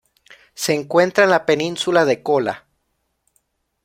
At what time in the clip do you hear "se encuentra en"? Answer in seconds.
0.55-1.29